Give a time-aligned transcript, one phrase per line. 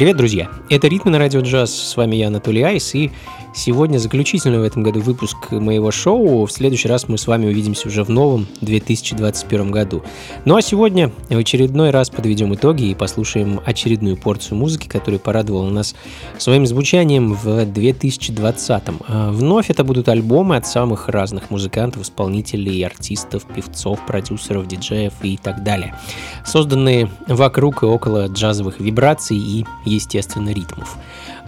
[0.00, 0.50] Привет, друзья!
[0.70, 1.70] Это «Ритмы на радио джаз».
[1.74, 3.10] С вами я, Анатолий Айс, и
[3.52, 6.46] Сегодня заключительный в этом году выпуск моего шоу.
[6.46, 10.04] В следующий раз мы с вами увидимся уже в новом 2021 году.
[10.44, 15.68] Ну а сегодня в очередной раз подведем итоги и послушаем очередную порцию музыки, которая порадовала
[15.68, 15.94] нас
[16.38, 18.82] своим звучанием в 2020.
[19.08, 25.36] А вновь это будут альбомы от самых разных музыкантов, исполнителей, артистов, певцов, продюсеров, диджеев и
[25.36, 25.96] так далее.
[26.44, 30.96] Созданные вокруг и около джазовых вибраций и, естественно, ритмов.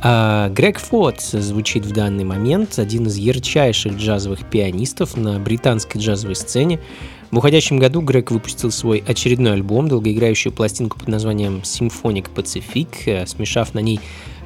[0.05, 6.35] А Грег Форд звучит в данный момент, один из ярчайших джазовых пианистов на британской джазовой
[6.35, 6.81] сцене.
[7.31, 13.27] В уходящем году Грег выпустил свой очередной альбом, долгоиграющую пластинку под названием Symphonic Pacific, э,
[13.27, 14.01] смешав на ней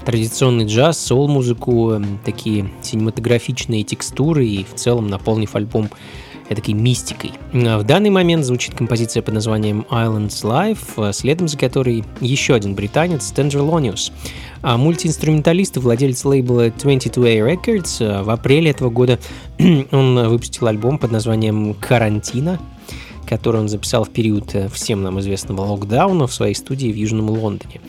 [0.05, 5.89] традиционный джаз, сол-музыку, такие синематографичные текстуры и в целом наполнив альбом
[6.55, 7.33] такой мистикой.
[7.53, 13.33] В данный момент звучит композиция под названием Islands Life, следом за которой еще один британец
[13.35, 14.13] Tenderlonius.
[14.63, 19.19] А мультиинструменталист и владелец лейбла 22A Records в апреле этого года
[19.91, 22.61] он выпустил альбом под названием «Карантина»,
[23.29, 27.81] который он записал в период всем нам известного локдауна в своей студии в Южном Лондоне.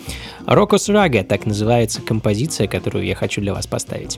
[0.46, 4.18] «Рокос Рага»— так называется композиция, которую я хочу для вас поставить.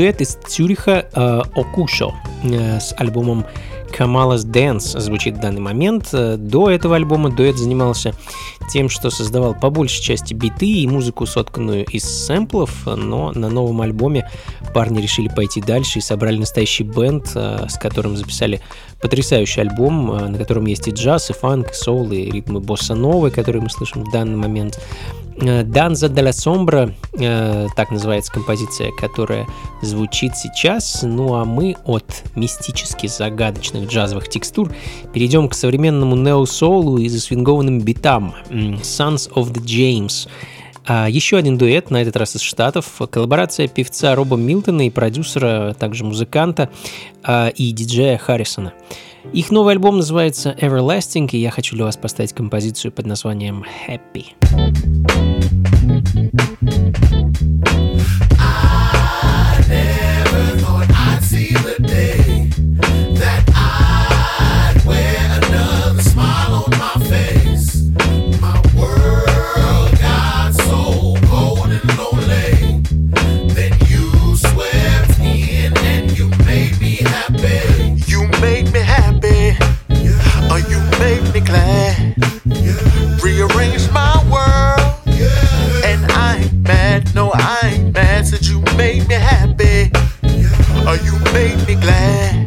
[0.00, 3.44] Дуэт из Цюриха э, Окушо э, с альбомом
[3.94, 6.08] Камалас Dance звучит в данный момент.
[6.14, 8.14] Э, до этого альбома дуэт занимался
[8.72, 13.82] тем, что создавал по большей части биты и музыку, сотканную из сэмплов, но на новом
[13.82, 14.26] альбоме
[14.72, 18.62] парни решили пойти дальше и собрали настоящий бенд, с которым записали
[19.02, 23.30] потрясающий альбом, на котором есть и джаз, и фанк, и соул, и ритмы босса новой,
[23.30, 24.80] которые мы слышим в данный момент.
[25.40, 29.46] Данза де Сомбра, так называется композиция, которая
[29.82, 31.02] звучит сейчас.
[31.02, 34.72] Ну а мы от мистически загадочных джазовых текстур
[35.12, 38.34] перейдем к современному нео-соулу и засвингованным битам.
[38.50, 40.28] Sons of the James.
[40.86, 43.00] А еще один дуэт, на этот раз из Штатов.
[43.10, 46.70] Коллаборация певца Роба Милтона и продюсера, также музыканта
[47.22, 48.72] а, и диджея Харрисона.
[49.32, 54.34] Их новый альбом называется Everlasting, и я хочу для вас поставить композицию под названием Happy.
[59.72, 59.99] I
[88.80, 89.90] made me happy.
[90.88, 92.39] Oh, you made me glad.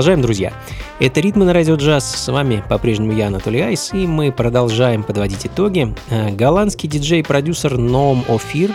[0.00, 0.54] Продолжаем, друзья.
[0.98, 2.10] Это «Ритмы на радио джаз».
[2.10, 5.94] С вами по-прежнему я, Анатолий Айс, и мы продолжаем подводить итоги.
[6.08, 8.70] Э, голландский диджей-продюсер Ноум Офир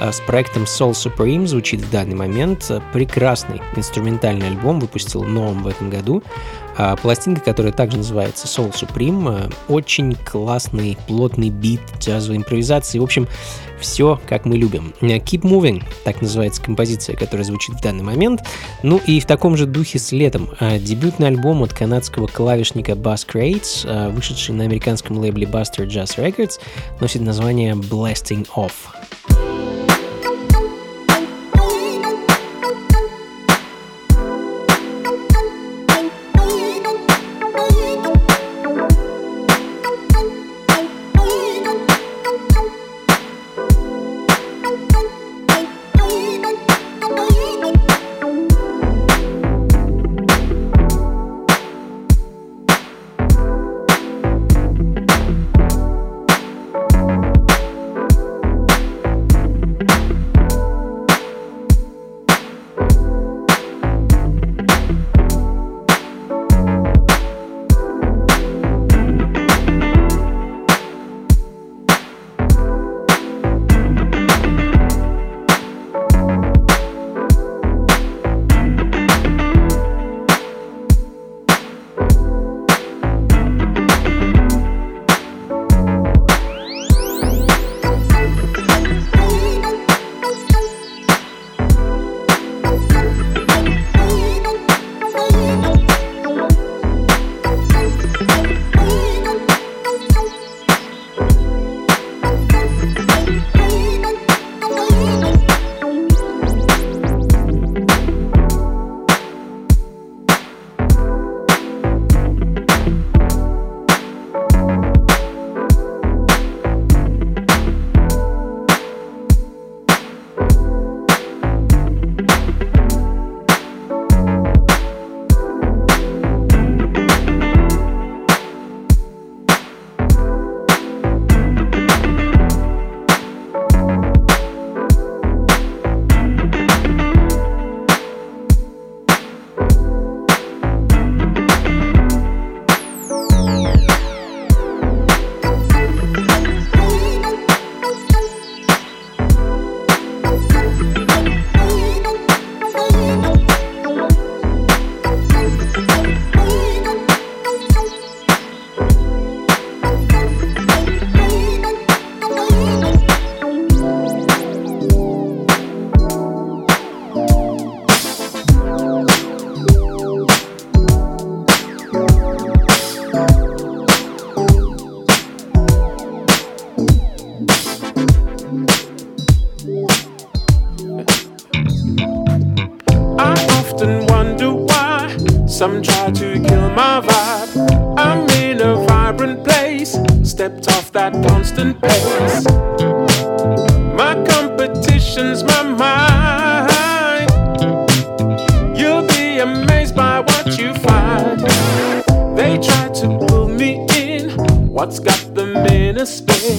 [0.00, 2.70] э, с проектом Soul Supreme звучит в данный момент.
[2.94, 6.22] Прекрасный инструментальный альбом выпустил Ноум в этом году.
[6.76, 12.98] А пластинка, которая также называется Soul Supreme, э, очень классный, плотный бит, джазовой импровизации.
[12.98, 13.28] В общем,
[13.80, 14.94] все как мы любим.
[15.00, 18.42] Keep Moving, так называется композиция, которая звучит в данный момент.
[18.82, 20.50] Ну и в таком же духе с летом.
[20.60, 26.60] А, дебютный альбом от канадского клавишника Bass Crates, вышедший на американском лейбле Buster Jazz Records,
[27.00, 28.72] носит название Blasting Off.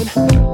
[0.03, 0.50] June.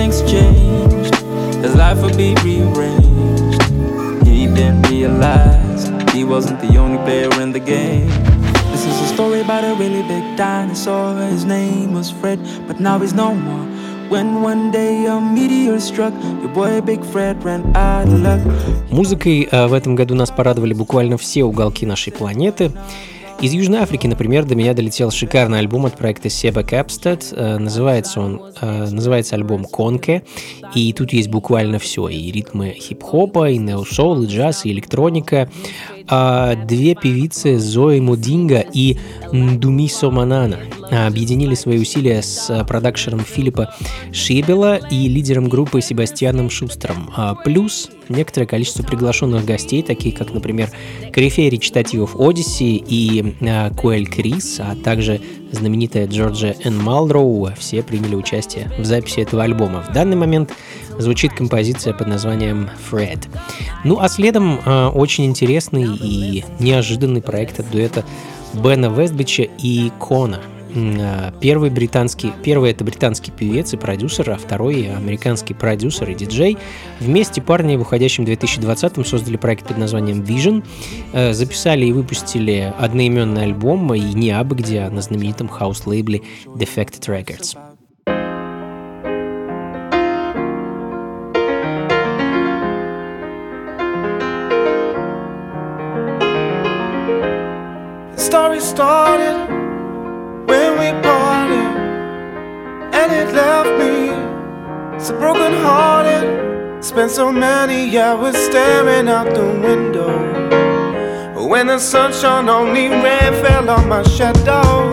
[0.00, 1.14] Suddenly things changed.
[1.62, 3.62] His life would be rearranged.
[4.26, 8.08] He didn't realize he wasn't the only player in the game.
[8.72, 11.16] This is a story about a really big dinosaur.
[11.16, 13.66] His name was Fred, but now he's no more.
[14.08, 18.40] When one day a meteor struck, your boy Big Fred ran out of luck.
[18.90, 22.72] Музыкой э, в этом году нас порадовали буквально все уголки нашей планеты.
[23.40, 27.32] Из Южной Африки, например, до меня долетел шикарный альбом от проекта Себа Капстед.
[27.32, 30.24] Э, Называется он, э, называется альбом «Конке».
[30.74, 32.08] И тут есть буквально все.
[32.08, 35.48] И ритмы хип-хопа, и нео-соул, и джаз, и электроника.
[36.10, 38.96] А Две певицы, Зои Мудинга и
[39.32, 40.58] Ндумисо Манана,
[40.90, 43.72] объединили свои усилия с э, продакшером Филиппа
[44.12, 47.10] Шибела и лидером группы Себастьяном Шустером.
[47.16, 50.70] А Плюс некоторое количество приглашенных гостей, такие как, например,
[51.12, 55.20] корифей речитативов Одисси и э, Куэль Крис, а также
[55.52, 56.76] знаменитая Джорджия Н.
[56.76, 59.82] Малдроу, все приняли участие в записи этого альбома.
[59.88, 60.52] В данный момент
[60.98, 63.28] звучит композиция под названием «Фред».
[63.84, 68.04] Ну а следом э, очень интересный и неожиданный проект от дуэта
[68.54, 70.40] Бена Вестбича и Кона.
[70.74, 76.58] Э, Первый британский, первый это британский певец и продюсер, а второй американский продюсер и диджей.
[77.00, 80.64] Вместе парни в уходящем 2020-м создали проект под названием Vision,
[81.12, 87.06] э, записали и выпустили одноименный альбом и не абы где, а на знаменитом хаус-лейбле Defected
[87.06, 87.69] Records.
[98.30, 99.36] story started
[100.46, 101.70] when we parted,
[102.94, 106.24] and it left me so broken hearted.
[106.80, 110.12] Spent so many hours staring out the window.
[111.48, 114.88] When the sun shone, only rain fell on my shadow.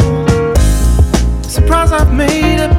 [1.43, 2.73] Surprise, I've made it.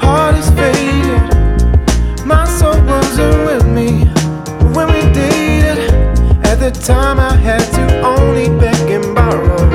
[0.00, 2.26] Heart is faded.
[2.26, 4.13] My soul wasn't with me
[6.64, 9.68] the time I had to only beg and borrow.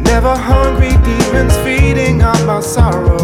[0.00, 3.18] Never hungry, demons feeding on my sorrow.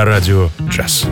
[0.00, 1.06] На радио джаз.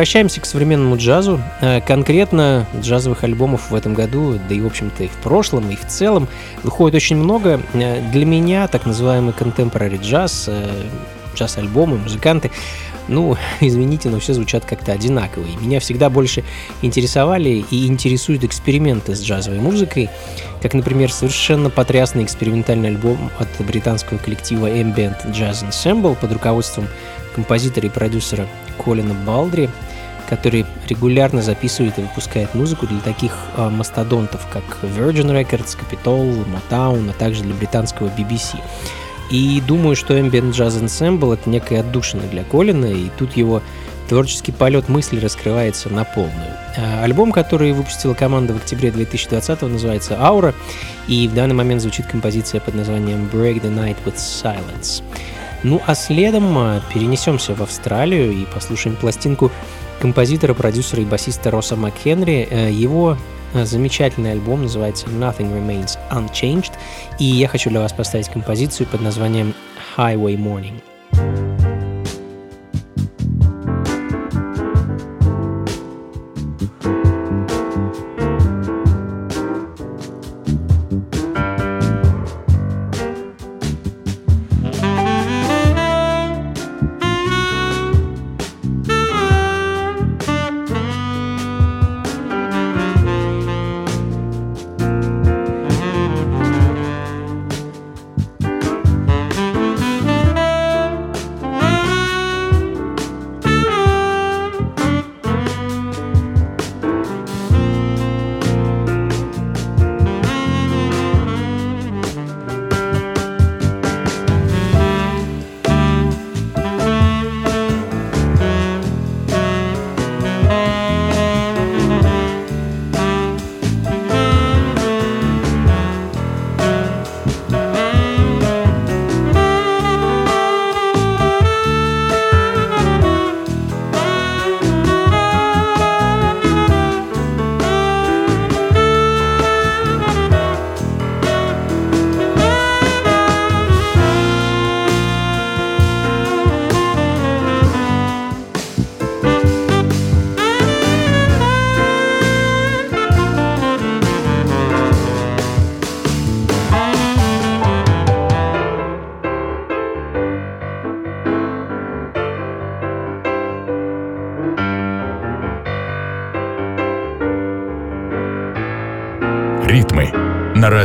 [0.00, 1.42] Возвращаемся к современному джазу.
[1.60, 5.76] Э, Конкретно джазовых альбомов в этом году, да и, в общем-то, и в прошлом, и
[5.76, 6.26] в целом,
[6.62, 7.60] выходит очень много.
[7.74, 10.70] Э, Для меня так называемый contemporary джаз, э,
[11.36, 12.50] джаз-альбомы, музыканты,
[13.08, 15.44] ну, извините, но все звучат как-то одинаково.
[15.44, 16.44] И меня всегда больше
[16.80, 20.08] интересовали и интересуют эксперименты с джазовой музыкой,
[20.62, 26.88] как, например, совершенно потрясный экспериментальный альбом от британского коллектива Ambient Jazz Ensemble под руководством
[27.34, 28.48] композитора и продюсера
[28.82, 29.68] Колина Балдри,
[30.30, 37.10] который регулярно записывает и выпускает музыку для таких э, мастодонтов, как Virgin Records, Capitol, Motown,
[37.10, 38.58] а также для британского BBC.
[39.30, 43.60] И думаю, что Ambient Jazz Ensemble— это некая отдушина для Колина, и тут его
[44.08, 46.54] творческий полет мысли раскрывается на полную.
[46.76, 50.54] Э, Альбом, который выпустила команда в октябре 2020 называется «Аура»,
[51.08, 55.02] и в данный момент звучит композиция под названием «Break the Night with Silence».
[55.62, 59.50] Ну а следом а, перенесемся в Австралию и послушаем пластинку
[60.00, 62.48] композитора, продюсера и басиста Росса МакХенри.
[62.50, 63.16] Э, Его
[63.52, 66.72] э, замечательный альбом называется Nothing Remains Unchanged.
[67.18, 69.54] И я хочу для вас поставить композицию под названием
[69.96, 70.80] Highway Morning.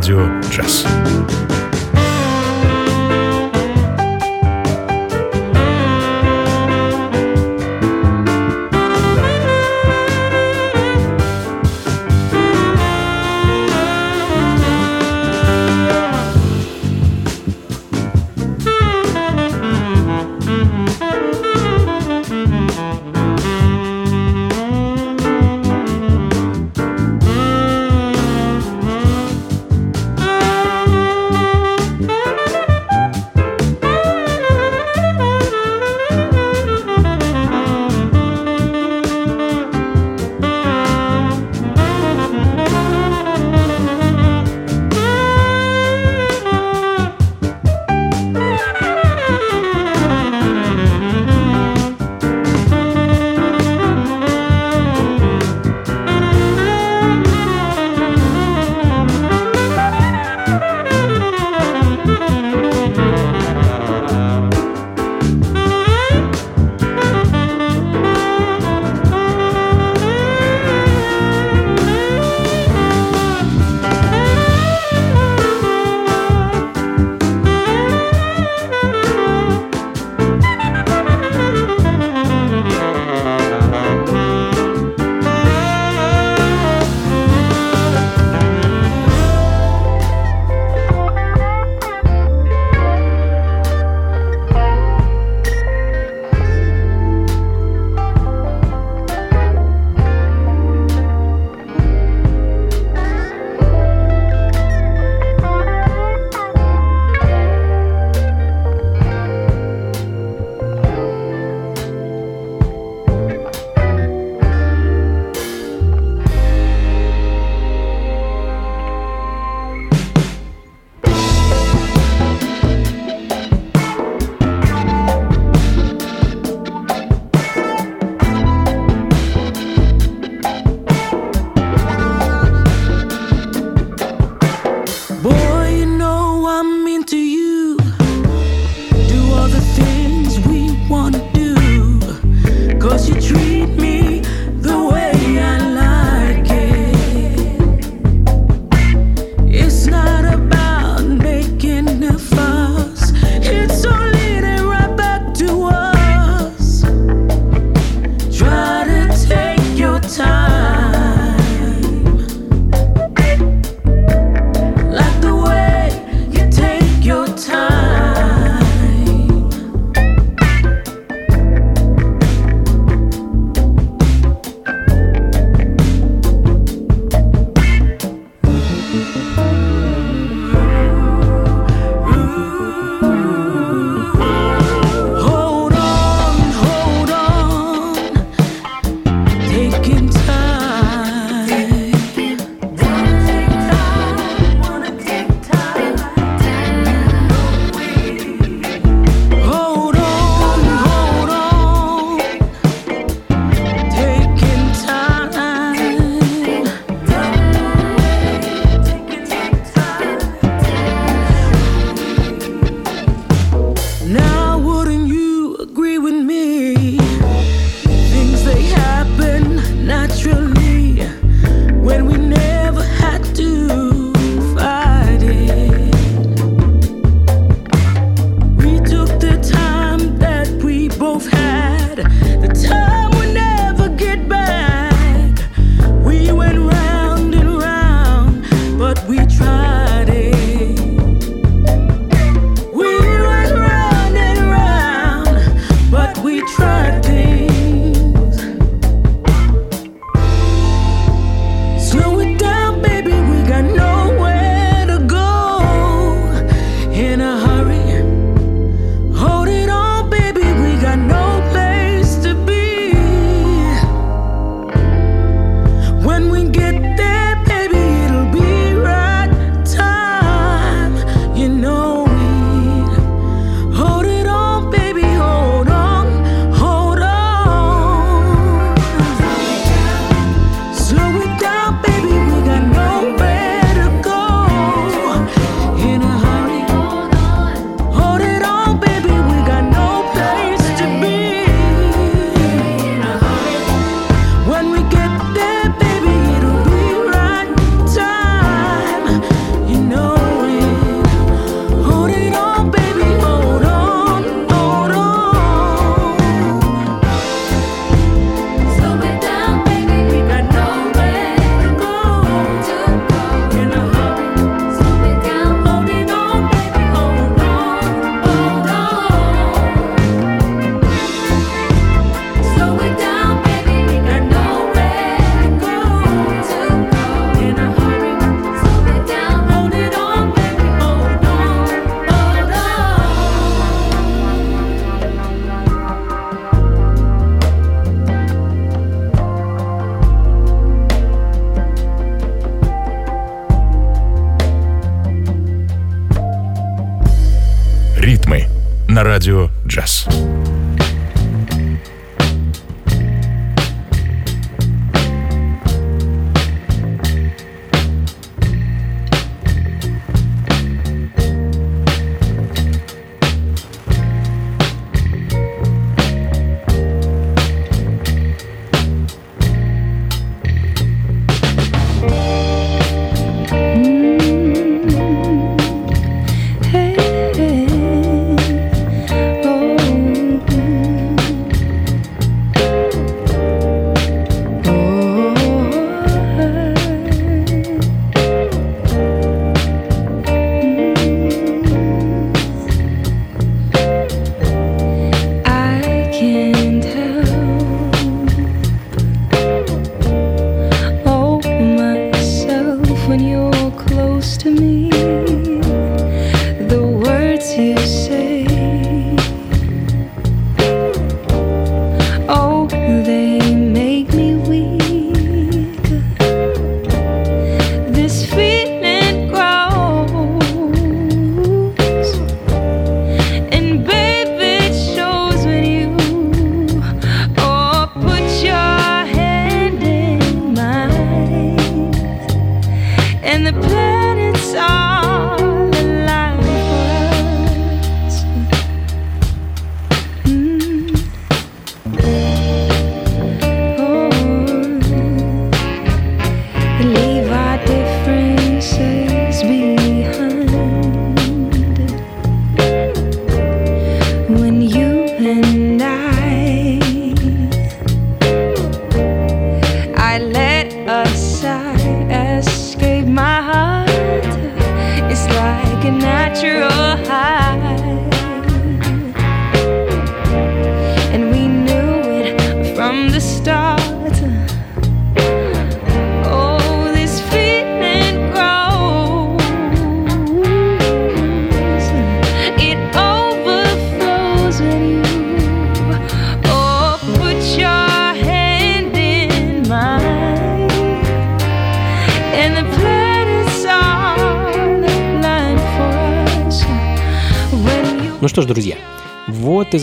[0.05, 0.85] Радио «Джаз».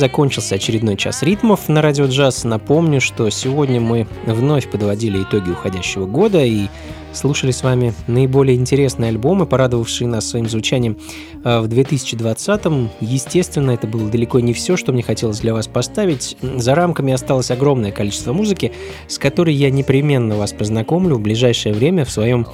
[0.02, 2.42] Закончился очередной час ритмов на радио джаз.
[2.42, 6.66] Напомню, что сегодня мы вновь подводили итоги уходящего года и
[7.12, 10.98] слушали с вами наиболее интересные альбомы, порадовавшие нас своим звучанием
[11.44, 12.90] э, в 2020-м.
[13.00, 16.36] Естественно, это было далеко не все, что мне хотелось для вас поставить.
[16.42, 18.72] За рамками осталось огромное количество музыки,
[19.06, 22.48] с которой я непременно вас познакомлю в ближайшее время в своем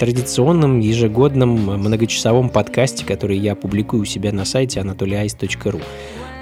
[0.00, 5.82] традиционном ежегодном многочасовом подкасте, который я публикую у себя на сайте anatolyice.ru.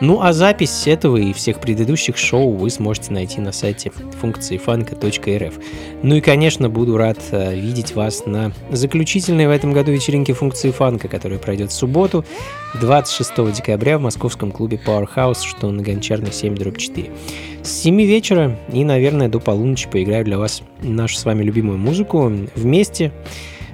[0.02, 5.54] Ну а запись этого и всех предыдущих шоу вы сможете найти на сайте функции фанка.рф.
[6.02, 10.72] Ну и, конечно, буду рад э, видеть вас на заключительной в этом году вечеринке функции
[10.72, 12.24] фанка, которая пройдет в субботу,
[12.80, 17.08] 26 декабря в московском клубе Powerhouse, что на Гончарной 7 дробь 4.
[17.62, 22.28] С 7 вечера и, наверное, до полуночи поиграю для вас нашу с вами любимую музыку.
[22.56, 23.12] Вместе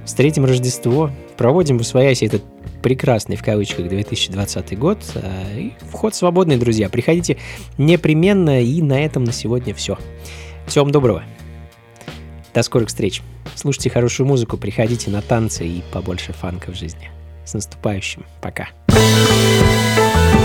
[0.05, 2.43] встретим Рождество, проводим в этот
[2.83, 4.99] прекрасный в кавычках 2020 год.
[5.15, 6.89] Э, Вход свободный, друзья.
[6.89, 7.39] Приходите
[7.77, 8.63] непременно.
[8.63, 9.99] И на этом на сегодня все.
[10.67, 11.25] Всего вам доброго.
[12.55, 13.23] До скорых встреч.
[13.55, 17.11] Слушайте хорошую музыку, приходите на танцы и побольше фанка в жизни.
[17.45, 18.25] С наступающим.
[18.41, 18.69] Пока.
[18.91, 20.38] I